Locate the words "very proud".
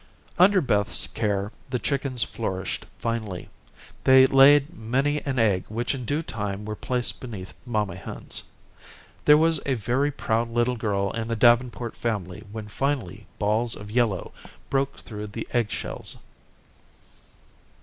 9.75-10.49